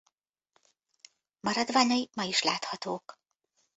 Maradványai 1.39 2.09
ma 2.13 2.23
is 2.23 2.41
láthatók. 2.43 3.15